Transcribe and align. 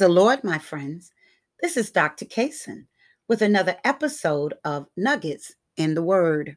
The 0.00 0.08
Lord, 0.08 0.42
my 0.42 0.56
friends. 0.56 1.12
This 1.60 1.76
is 1.76 1.90
Dr. 1.90 2.24
Kaysen 2.24 2.86
with 3.28 3.42
another 3.42 3.76
episode 3.84 4.54
of 4.64 4.86
Nuggets 4.96 5.54
in 5.76 5.94
the 5.94 6.00
Word. 6.02 6.56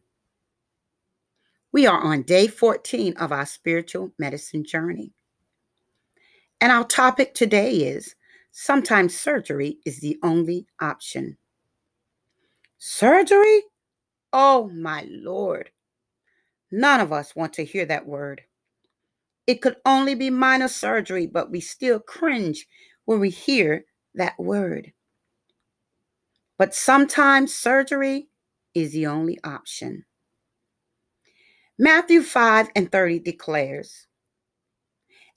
We 1.74 1.86
are 1.86 2.00
on 2.00 2.22
day 2.22 2.48
14 2.48 3.18
of 3.18 3.34
our 3.34 3.46
spiritual 3.46 4.14
medicine 4.18 4.64
journey. 4.64 5.12
And 6.62 6.72
our 6.72 6.86
topic 6.86 7.34
today 7.34 7.80
is 7.80 8.16
sometimes 8.54 9.20
surgery 9.20 9.80
is 9.86 10.00
the 10.00 10.18
only 10.24 10.66
option. 10.80 11.38
Surgery? 12.78 13.64
Oh, 14.32 14.70
my 14.74 15.06
Lord. 15.10 15.70
None 16.72 17.02
of 17.02 17.12
us 17.12 17.36
want 17.36 17.52
to 17.56 17.66
hear 17.66 17.86
that 17.88 18.08
word. 18.08 18.44
It 19.46 19.62
could 19.62 19.76
only 19.86 20.16
be 20.16 20.30
minor 20.30 20.70
surgery, 20.70 21.28
but 21.28 21.52
we 21.52 21.60
still 21.60 22.00
cringe 22.00 22.66
when 23.06 23.20
we 23.20 23.30
hear 23.30 23.86
that 24.16 24.38
word. 24.40 24.94
But 26.58 26.76
sometimes 26.76 27.54
surgery 27.54 28.28
is 28.74 28.92
the 28.94 29.08
only 29.08 29.40
option. 29.44 30.06
Matthew 31.80 32.22
5 32.22 32.70
and 32.76 32.92
30 32.92 33.20
declares, 33.20 34.08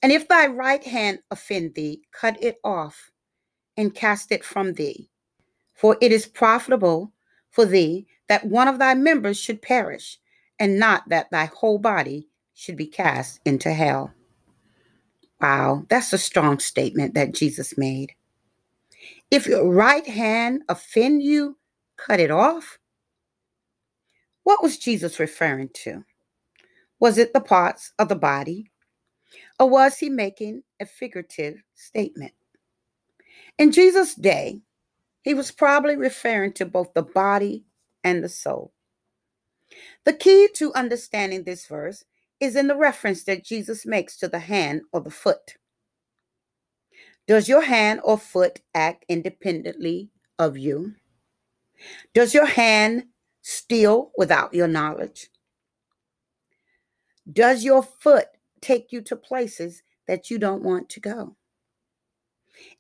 And 0.03 0.13
if 0.13 0.29
thy 0.29 0.47
right 0.47 0.85
hand 0.85 1.21
offend 1.31 1.75
thee, 1.75 2.03
cut 2.13 2.43
it 2.43 2.59
off 2.63 3.11
and 3.77 3.95
cast 3.95 4.31
it 4.33 4.45
from 4.45 4.75
thee. 4.75 5.09
For 5.75 5.97
it 6.01 6.13
is 6.13 6.27
profitable 6.27 7.13
for 7.51 7.65
thee 7.65 8.07
that 8.29 8.45
one 8.45 8.69
of 8.69 8.79
thy 8.79 8.95
members 8.95 9.39
should 9.39 9.63
perish, 9.63 10.19
and 10.59 10.79
not 10.79 11.09
that 11.09 11.31
thy 11.31 11.47
whole 11.47 11.79
body 11.79 12.29
should 12.55 12.77
be 12.77 12.87
cast 12.87 13.41
into 13.45 13.73
hell. 13.73 14.13
Wow, 15.41 15.85
that's 15.89 16.13
a 16.13 16.19
strong 16.19 16.59
statement 16.59 17.15
that 17.15 17.35
Jesus 17.35 17.77
made. 17.77 18.13
If 19.31 19.47
your 19.47 19.71
right 19.71 20.07
hand 20.07 20.63
offend 20.69 21.23
you, 21.23 21.59
cut 21.97 22.21
it 22.21 22.31
off. 22.31 22.79
What 24.45 24.63
was 24.63 24.79
Jesus 24.79 25.19
referring 25.19 25.71
to? 25.85 26.05
Was 27.01 27.19
it 27.19 27.33
the 27.33 27.41
parts 27.41 27.93
of 27.99 28.09
the 28.09 28.17
body? 28.17 28.71
Or 29.59 29.69
was 29.69 29.99
he 29.99 30.09
making 30.09 30.63
a 30.81 30.87
figurative 30.87 31.63
statement? 31.75 32.33
In 33.59 33.73
Jesus' 33.73 34.15
day, 34.15 34.61
he 35.23 35.35
was 35.35 35.51
probably 35.51 35.97
referring 35.97 36.53
to 36.55 36.65
both 36.65 36.95
the 36.95 37.03
body 37.03 37.65
and 38.05 38.23
the 38.23 38.29
soul. 38.29 38.73
The 40.05 40.13
key 40.13 40.49
to 40.55 40.73
understanding 40.75 41.43
this 41.43 41.67
verse 41.67 42.05
is 42.41 42.57
in 42.57 42.67
the 42.67 42.77
reference 42.77 43.25
that 43.25 43.45
Jesus 43.45 43.87
makes 43.87 44.17
to 44.19 44.29
the 44.29 44.39
hand 44.39 44.83
or 44.93 45.01
the 45.01 45.11
foot. 45.11 45.57
Does 47.27 47.49
your 47.49 47.63
hand 47.63 48.01
or 48.05 48.19
foot 48.19 48.61
act 48.75 49.05
independently 49.09 50.11
of 50.39 50.57
you? 50.57 50.95
Does 52.15 52.35
your 52.35 52.47
hand 52.47 53.05
steal 53.43 54.13
without 54.17 54.55
your 54.55 54.69
knowledge? 54.69 55.29
Does 57.33 57.65
your 57.65 57.83
foot 57.83 58.27
take 58.61 58.93
you 58.93 59.01
to 59.03 59.17
places 59.17 59.83
that 60.07 60.31
you 60.31 60.39
don't 60.39 60.63
want 60.63 60.89
to 60.91 61.01
go? 61.01 61.37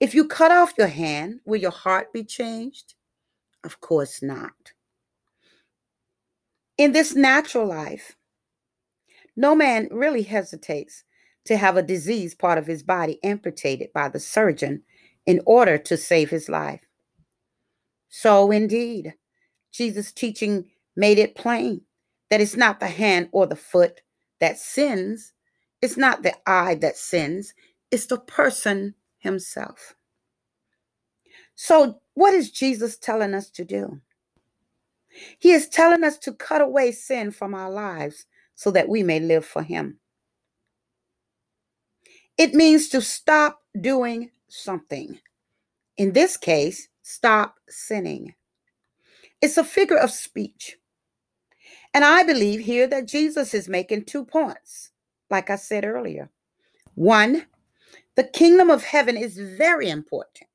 If 0.01 0.15
you 0.15 0.27
cut 0.29 0.53
off 0.53 0.75
your 0.79 0.87
hand, 0.87 1.41
will 1.45 1.61
your 1.61 1.71
heart 1.71 2.13
be 2.13 2.25
changed? 2.25 2.95
Of 3.65 3.81
course 3.81 4.23
not. 4.23 4.73
In 6.79 6.93
this 6.93 7.15
natural 7.15 7.67
life, 7.67 8.17
no 9.37 9.55
man 9.55 9.89
really 9.93 10.23
hesitates 10.23 11.05
to 11.47 11.57
have 11.57 11.77
a 11.77 11.83
diseased 11.83 12.39
part 12.39 12.59
of 12.59 12.67
his 12.67 12.83
body 12.83 13.21
amputated 13.25 13.93
by 13.95 14.09
the 14.09 14.21
surgeon 14.21 14.83
in 15.27 15.41
order 15.47 15.79
to 15.79 15.97
save 15.97 16.31
his 16.31 16.49
life. 16.49 16.83
So, 18.09 18.51
indeed, 18.51 19.15
Jesus' 19.73 20.13
teaching 20.13 20.67
made 20.97 21.19
it 21.19 21.37
plain 21.37 21.83
that 22.31 22.41
it's 22.41 22.57
not 22.57 22.81
the 22.81 22.89
hand 22.89 23.29
or 23.33 23.47
the 23.47 23.57
foot 23.57 24.03
that 24.41 24.59
sins, 24.59 25.33
it's 25.83 25.97
not 25.97 26.23
the 26.23 26.35
eye 26.49 26.77
that 26.77 26.97
sins, 26.97 27.55
it's 27.91 28.07
the 28.07 28.19
person 28.19 28.95
himself. 29.19 29.95
So, 31.57 32.01
what 32.15 32.35
is 32.35 32.51
Jesus 32.51 32.97
telling 32.97 33.35
us 33.35 33.51
to 33.51 33.65
do? 33.65 34.01
He 35.39 35.53
is 35.53 35.69
telling 35.69 36.05
us 36.05 36.19
to 36.19 36.33
cut 36.33 36.61
away 36.61 36.93
sin 36.93 37.31
from 37.31 37.55
our 37.55 37.71
lives 37.71 38.27
so 38.57 38.71
that 38.73 38.89
we 38.89 39.03
may 39.03 39.21
live 39.21 39.45
for 39.45 39.63
Him. 39.63 39.99
It 42.37 42.55
means 42.55 42.89
to 42.89 43.01
stop 43.01 43.63
doing 43.81 44.31
something. 44.49 45.21
In 45.97 46.13
this 46.13 46.37
case, 46.37 46.89
stop 47.03 47.55
sinning. 47.69 48.35
It's 49.41 49.57
a 49.57 49.65
figure 49.65 49.99
of 49.99 50.11
speech. 50.11 50.77
And 51.95 52.05
I 52.05 52.25
believe 52.25 52.61
here 52.61 52.87
that 52.89 53.09
Jesus 53.09 53.55
is 53.55 53.69
making 53.69 54.05
two 54.05 54.25
points, 54.25 54.91
like 55.31 55.49
I 55.49 55.57
said 55.57 55.85
earlier. 55.85 56.31
One, 56.95 57.47
the 58.17 58.25
kingdom 58.25 58.71
of 58.71 58.85
heaven 58.85 59.17
is 59.17 59.39
very 59.39 59.89
important. 59.89 60.49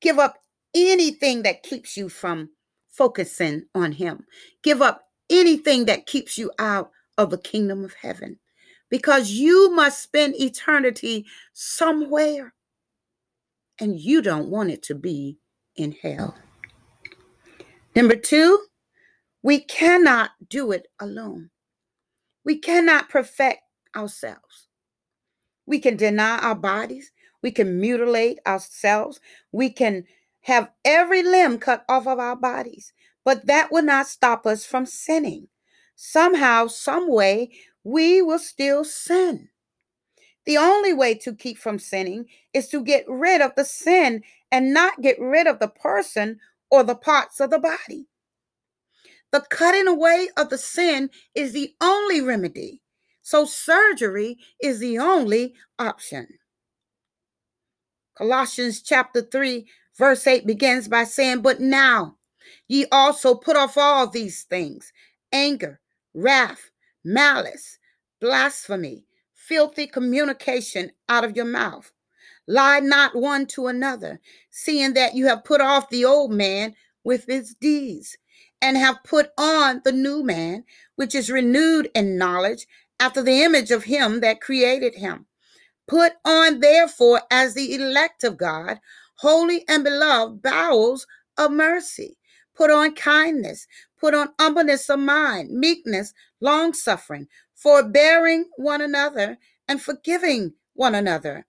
Give 0.00 0.18
up 0.18 0.38
anything 0.74 1.42
that 1.42 1.62
keeps 1.62 1.96
you 1.96 2.08
from 2.08 2.50
focusing 2.88 3.64
on 3.74 3.92
Him. 3.92 4.24
Give 4.62 4.80
up 4.80 5.09
anything 5.30 5.86
that 5.86 6.06
keeps 6.06 6.36
you 6.36 6.50
out 6.58 6.90
of 7.18 7.30
the 7.30 7.38
kingdom 7.38 7.84
of 7.84 7.94
heaven 7.94 8.38
because 8.90 9.30
you 9.30 9.70
must 9.74 10.02
spend 10.02 10.34
eternity 10.40 11.26
somewhere 11.52 12.52
and 13.80 13.98
you 13.98 14.20
don't 14.20 14.50
want 14.50 14.70
it 14.70 14.82
to 14.82 14.94
be 14.94 15.38
in 15.76 15.92
hell. 15.92 16.36
Number 17.96 18.16
two, 18.16 18.58
we 19.42 19.60
cannot 19.60 20.32
do 20.48 20.72
it 20.72 20.88
alone. 21.00 21.50
We 22.44 22.58
cannot 22.58 23.08
perfect 23.08 23.62
ourselves. 23.96 24.68
We 25.66 25.78
can 25.78 25.96
deny 25.96 26.38
our 26.38 26.54
bodies. 26.54 27.12
We 27.42 27.50
can 27.50 27.80
mutilate 27.80 28.38
ourselves. 28.46 29.20
We 29.52 29.70
can 29.70 30.04
have 30.42 30.70
every 30.84 31.22
limb 31.22 31.58
cut 31.58 31.84
off 31.88 32.06
of 32.06 32.18
our 32.18 32.36
bodies, 32.36 32.92
but 33.24 33.46
that 33.46 33.70
will 33.70 33.82
not 33.82 34.06
stop 34.06 34.46
us 34.46 34.64
from 34.64 34.86
sinning. 34.86 35.48
Somehow, 35.94 36.66
some 36.66 37.10
way, 37.10 37.50
we 37.84 38.22
will 38.22 38.38
still 38.38 38.84
sin. 38.84 39.48
The 40.46 40.56
only 40.56 40.92
way 40.92 41.14
to 41.16 41.34
keep 41.34 41.58
from 41.58 41.78
sinning 41.78 42.26
is 42.54 42.68
to 42.68 42.82
get 42.82 43.04
rid 43.08 43.40
of 43.40 43.54
the 43.56 43.64
sin 43.64 44.22
and 44.50 44.72
not 44.72 45.00
get 45.02 45.20
rid 45.20 45.46
of 45.46 45.58
the 45.58 45.68
person 45.68 46.38
or 46.70 46.82
the 46.82 46.94
parts 46.94 47.40
of 47.40 47.50
the 47.50 47.58
body. 47.58 48.06
The 49.32 49.44
cutting 49.50 49.86
away 49.86 50.28
of 50.36 50.48
the 50.48 50.58
sin 50.58 51.10
is 51.34 51.52
the 51.52 51.74
only 51.80 52.20
remedy. 52.20 52.82
So 53.22 53.44
surgery 53.44 54.38
is 54.60 54.80
the 54.80 54.98
only 54.98 55.54
option. 55.78 56.26
Colossians 58.16 58.82
chapter 58.82 59.22
3, 59.22 59.66
verse 59.96 60.26
8 60.26 60.46
begins 60.46 60.88
by 60.88 61.04
saying, 61.04 61.42
But 61.42 61.60
now 61.60 62.16
ye 62.68 62.86
also 62.92 63.34
put 63.34 63.56
off 63.56 63.76
all 63.76 64.06
these 64.06 64.42
things 64.44 64.92
anger, 65.32 65.80
wrath, 66.14 66.70
malice, 67.04 67.78
blasphemy, 68.20 69.04
filthy 69.34 69.86
communication 69.86 70.90
out 71.08 71.24
of 71.24 71.36
your 71.36 71.44
mouth. 71.44 71.92
Lie 72.46 72.80
not 72.80 73.14
one 73.14 73.46
to 73.46 73.68
another, 73.68 74.20
seeing 74.50 74.94
that 74.94 75.14
you 75.14 75.26
have 75.26 75.44
put 75.44 75.60
off 75.60 75.88
the 75.88 76.04
old 76.04 76.32
man 76.32 76.74
with 77.04 77.24
his 77.26 77.54
deeds, 77.60 78.16
and 78.60 78.76
have 78.76 79.02
put 79.04 79.30
on 79.38 79.80
the 79.84 79.92
new 79.92 80.22
man, 80.22 80.64
which 80.96 81.14
is 81.14 81.30
renewed 81.30 81.90
in 81.94 82.18
knowledge 82.18 82.66
after 82.98 83.22
the 83.22 83.42
image 83.42 83.70
of 83.70 83.84
him 83.84 84.20
that 84.20 84.40
created 84.40 84.94
him. 84.94 85.26
Put 85.88 86.12
on, 86.24 86.60
therefore, 86.60 87.22
as 87.30 87.54
the 87.54 87.74
elect 87.74 88.22
of 88.22 88.36
God, 88.36 88.78
holy 89.16 89.64
and 89.68 89.82
beloved 89.82 90.42
bowels 90.42 91.06
of 91.36 91.50
mercy. 91.50 92.16
Put 92.60 92.70
on 92.70 92.94
kindness, 92.94 93.66
put 93.98 94.12
on 94.12 94.34
humbleness 94.38 94.90
of 94.90 94.98
mind, 94.98 95.50
meekness, 95.50 96.12
long 96.42 96.74
suffering, 96.74 97.26
forbearing 97.54 98.50
one 98.58 98.82
another, 98.82 99.38
and 99.66 99.80
forgiving 99.80 100.52
one 100.74 100.94
another. 100.94 101.46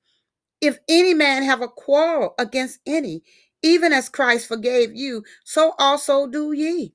If 0.62 0.80
any 0.88 1.14
man 1.14 1.44
have 1.44 1.62
a 1.62 1.68
quarrel 1.68 2.34
against 2.40 2.80
any, 2.86 3.24
even 3.62 3.92
as 3.92 4.08
Christ 4.08 4.48
forgave 4.48 4.96
you, 4.96 5.26
so 5.44 5.74
also 5.78 6.28
do 6.28 6.54
ye. 6.54 6.94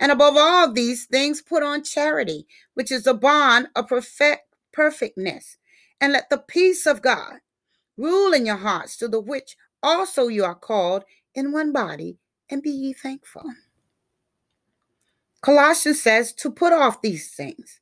And 0.00 0.10
above 0.10 0.38
all 0.38 0.72
these 0.72 1.04
things, 1.04 1.42
put 1.42 1.62
on 1.62 1.84
charity, 1.84 2.46
which 2.72 2.90
is 2.90 3.02
the 3.02 3.12
bond 3.12 3.68
of 3.76 3.88
perfect 3.88 4.54
perfectness. 4.72 5.58
And 6.00 6.14
let 6.14 6.30
the 6.30 6.38
peace 6.38 6.86
of 6.86 7.02
God 7.02 7.34
rule 7.98 8.32
in 8.32 8.46
your 8.46 8.56
hearts, 8.56 8.96
to 8.96 9.08
the 9.08 9.20
which 9.20 9.58
also 9.82 10.28
you 10.28 10.46
are 10.46 10.54
called 10.54 11.04
in 11.34 11.52
one 11.52 11.74
body, 11.74 12.16
and 12.50 12.62
be 12.62 12.70
ye 12.70 12.92
thankful. 12.92 13.44
Colossians 15.42 16.02
says 16.02 16.32
to 16.34 16.50
put 16.50 16.72
off 16.72 17.02
these 17.02 17.30
things, 17.34 17.80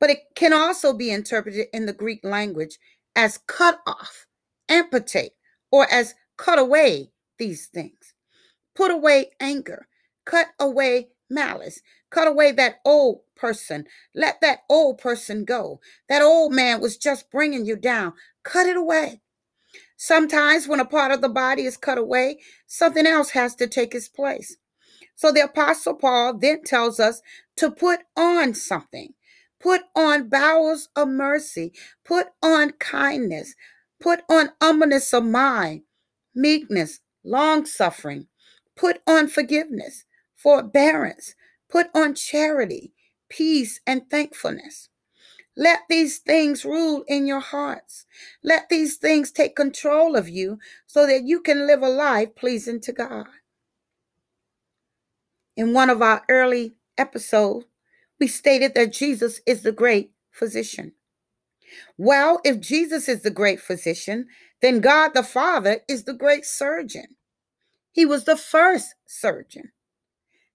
but 0.00 0.10
it 0.10 0.20
can 0.36 0.52
also 0.52 0.92
be 0.92 1.10
interpreted 1.10 1.66
in 1.72 1.86
the 1.86 1.92
Greek 1.92 2.20
language 2.24 2.78
as 3.16 3.38
cut 3.46 3.80
off, 3.86 4.26
amputate, 4.68 5.32
or 5.72 5.86
as 5.92 6.14
cut 6.36 6.58
away 6.58 7.10
these 7.38 7.66
things. 7.66 8.14
Put 8.74 8.90
away 8.90 9.30
anger, 9.40 9.88
cut 10.24 10.48
away 10.60 11.08
malice, 11.30 11.80
cut 12.10 12.28
away 12.28 12.52
that 12.52 12.76
old 12.84 13.20
person. 13.36 13.86
Let 14.14 14.40
that 14.42 14.60
old 14.70 14.98
person 14.98 15.44
go. 15.44 15.80
That 16.08 16.22
old 16.22 16.52
man 16.52 16.80
was 16.80 16.96
just 16.96 17.30
bringing 17.30 17.66
you 17.66 17.76
down. 17.76 18.14
Cut 18.44 18.66
it 18.66 18.76
away. 18.76 19.20
Sometimes, 19.96 20.66
when 20.68 20.80
a 20.80 20.84
part 20.84 21.12
of 21.12 21.20
the 21.20 21.28
body 21.28 21.64
is 21.64 21.76
cut 21.76 21.98
away, 21.98 22.38
something 22.66 23.06
else 23.06 23.30
has 23.30 23.54
to 23.56 23.66
take 23.66 23.94
its 23.94 24.08
place. 24.08 24.56
So 25.14 25.30
the 25.30 25.44
Apostle 25.44 25.94
Paul 25.94 26.38
then 26.38 26.64
tells 26.64 26.98
us 26.98 27.22
to 27.56 27.70
put 27.70 28.00
on 28.16 28.54
something. 28.54 29.14
Put 29.60 29.82
on 29.94 30.28
bowels 30.28 30.88
of 30.96 31.08
mercy. 31.08 31.72
Put 32.04 32.28
on 32.42 32.72
kindness. 32.72 33.54
Put 34.00 34.22
on 34.28 34.50
humbleness 34.60 35.14
of 35.14 35.24
mind, 35.24 35.82
meekness, 36.34 37.00
long 37.24 37.64
suffering. 37.66 38.26
Put 38.76 39.00
on 39.06 39.28
forgiveness, 39.28 40.04
forbearance. 40.34 41.36
Put 41.70 41.86
on 41.94 42.14
charity, 42.14 42.92
peace, 43.28 43.80
and 43.86 44.10
thankfulness. 44.10 44.88
Let 45.56 45.80
these 45.88 46.18
things 46.18 46.64
rule 46.64 47.04
in 47.08 47.26
your 47.26 47.40
hearts. 47.40 48.06
Let 48.42 48.68
these 48.68 48.96
things 48.96 49.30
take 49.30 49.54
control 49.54 50.16
of 50.16 50.28
you 50.28 50.58
so 50.86 51.06
that 51.06 51.24
you 51.24 51.40
can 51.40 51.66
live 51.66 51.82
a 51.82 51.88
life 51.88 52.34
pleasing 52.34 52.80
to 52.82 52.92
God. 52.92 53.26
In 55.56 55.74
one 55.74 55.90
of 55.90 56.00
our 56.00 56.22
early 56.28 56.74
episodes, 56.96 57.66
we 58.18 58.26
stated 58.28 58.74
that 58.74 58.92
Jesus 58.92 59.40
is 59.46 59.62
the 59.62 59.72
great 59.72 60.12
physician. 60.30 60.92
Well, 61.98 62.40
if 62.44 62.60
Jesus 62.60 63.08
is 63.08 63.22
the 63.22 63.30
great 63.30 63.60
physician, 63.60 64.26
then 64.62 64.80
God 64.80 65.10
the 65.14 65.22
Father 65.22 65.80
is 65.88 66.04
the 66.04 66.14
great 66.14 66.46
surgeon. 66.46 67.16
He 67.92 68.06
was 68.06 68.24
the 68.24 68.36
first 68.36 68.94
surgeon. 69.06 69.72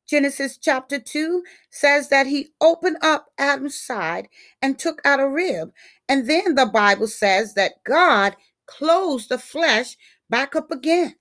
Genesis 0.08 0.58
chapter 0.58 1.00
2 1.00 1.44
says 1.70 2.08
that 2.10 2.28
he 2.28 2.54
opened 2.62 2.98
up 3.02 3.28
Adam's 3.38 3.80
side 3.80 4.30
and 4.62 4.80
took 4.80 5.02
out 5.06 5.20
a 5.20 5.28
rib. 5.28 5.72
And 6.08 6.30
then 6.30 6.56
the 6.56 6.66
Bible 6.66 7.08
says 7.08 7.54
that 7.56 7.84
God 7.84 8.36
closed 8.66 9.30
the 9.30 9.38
flesh 9.38 9.98
back 10.30 10.56
up 10.56 10.72
again. 10.72 11.16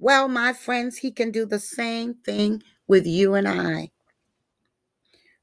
Well, 0.00 0.28
my 0.28 0.52
friends, 0.52 0.98
he 0.98 1.12
can 1.12 1.30
do 1.30 1.46
the 1.46 1.60
same 1.60 2.14
thing 2.14 2.62
with 2.88 3.06
you 3.06 3.34
and 3.34 3.48
I. 3.48 3.90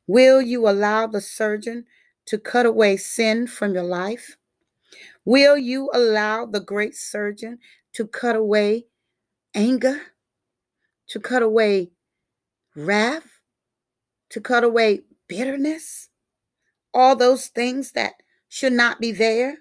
Will 0.05 0.41
you 0.41 0.67
allow 0.67 1.07
the 1.07 1.21
surgeon 1.21 1.85
to 2.25 2.37
cut 2.37 2.65
away 2.65 2.97
sin 2.97 3.47
from 3.47 3.73
your 3.73 3.83
life? 3.83 4.35
Will 5.23 5.57
you 5.57 5.89
allow 5.93 6.45
the 6.45 6.59
great 6.59 6.95
surgeon 6.95 7.59
to 7.93 8.05
cut 8.05 8.35
away 8.35 8.85
anger, 9.55 10.01
to 11.07 11.19
cut 11.19 11.41
away 11.41 11.92
wrath, 12.75 13.39
to 14.29 14.41
cut 14.41 14.63
away 14.63 15.01
bitterness, 15.27 16.09
all 16.93 17.15
those 17.15 17.47
things 17.47 17.91
that 17.91 18.13
should 18.49 18.73
not 18.73 18.99
be 18.99 19.11
there? 19.11 19.59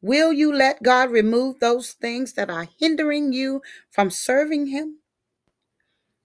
Will 0.00 0.32
you 0.32 0.52
let 0.52 0.82
God 0.82 1.10
remove 1.10 1.60
those 1.60 1.92
things 1.92 2.34
that 2.34 2.50
are 2.50 2.68
hindering 2.78 3.32
you 3.32 3.62
from 3.90 4.10
serving 4.10 4.66
Him? 4.66 4.98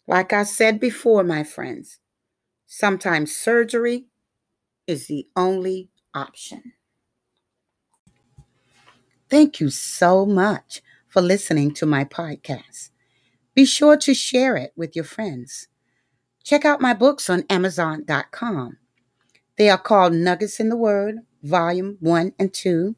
Like 0.07 0.33
I 0.33 0.43
said 0.43 0.79
before, 0.79 1.23
my 1.23 1.43
friends, 1.43 1.99
sometimes 2.65 3.35
surgery 3.35 4.05
is 4.87 5.07
the 5.07 5.27
only 5.35 5.89
option. 6.13 6.73
Thank 9.29 9.59
you 9.59 9.69
so 9.69 10.25
much 10.25 10.81
for 11.07 11.21
listening 11.21 11.73
to 11.75 11.85
my 11.85 12.03
podcast. 12.03 12.89
Be 13.53 13.65
sure 13.65 13.97
to 13.97 14.13
share 14.13 14.57
it 14.57 14.73
with 14.75 14.95
your 14.95 15.05
friends. 15.05 15.67
Check 16.43 16.65
out 16.65 16.81
my 16.81 16.93
books 16.93 17.29
on 17.29 17.43
Amazon.com. 17.49 18.77
They 19.57 19.69
are 19.69 19.77
called 19.77 20.13
Nuggets 20.13 20.59
in 20.59 20.69
the 20.69 20.77
Word, 20.77 21.17
Volume 21.43 21.97
1 21.99 22.33
and 22.39 22.53
2. 22.53 22.95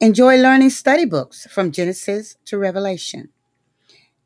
Enjoy 0.00 0.36
learning 0.36 0.70
study 0.70 1.04
books 1.04 1.46
from 1.50 1.70
Genesis 1.72 2.36
to 2.46 2.58
Revelation. 2.58 3.28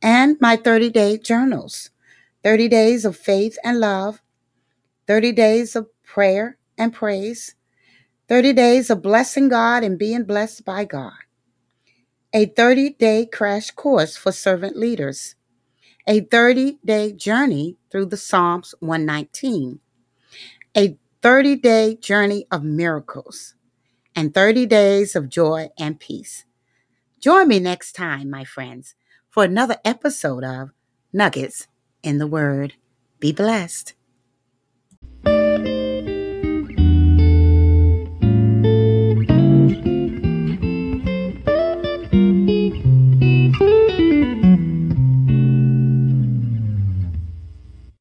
And 0.01 0.37
my 0.39 0.55
30 0.55 0.89
day 0.89 1.17
journals 1.17 1.91
30 2.43 2.69
days 2.69 3.03
of 3.03 3.17
faith 3.17 3.57
and 3.63 3.79
love, 3.79 4.21
30 5.07 5.33
days 5.33 5.75
of 5.75 5.87
prayer 6.03 6.57
and 6.77 6.93
praise, 6.93 7.55
30 8.29 8.53
days 8.53 8.89
of 8.89 9.01
blessing 9.01 9.49
God 9.49 9.83
and 9.83 9.99
being 9.99 10.23
blessed 10.23 10.63
by 10.63 10.85
God, 10.85 11.19
a 12.33 12.45
30 12.45 12.91
day 12.91 13.25
crash 13.25 13.71
course 13.71 14.15
for 14.15 14.31
servant 14.31 14.77
leaders 14.77 15.35
a 16.09 16.21
30 16.21 16.79
day 16.83 17.13
journey 17.13 17.77
through 17.91 18.07
the 18.07 18.17
Psalms 18.17 18.73
119, 18.79 19.79
a 20.75 20.97
30 21.21 21.55
day 21.57 21.95
journey 21.95 22.47
of 22.51 22.63
miracles, 22.63 23.53
and 24.15 24.33
30 24.33 24.65
days 24.65 25.15
of 25.15 25.29
joy 25.29 25.69
and 25.77 25.99
peace. 25.99 26.45
Join 27.19 27.47
me 27.47 27.59
next 27.59 27.91
time, 27.93 28.27
my 28.27 28.43
friends, 28.43 28.95
for 29.29 29.43
another 29.43 29.77
episode 29.85 30.43
of 30.43 30.71
Nuggets 31.13 31.67
in 32.01 32.17
the 32.17 32.27
Word. 32.27 32.73
Be 33.19 33.31
blessed. 33.31 33.93